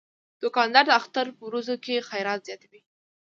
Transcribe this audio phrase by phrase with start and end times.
[0.41, 2.81] دوکاندار د اختر ورځو کې خیرات زیاتوي.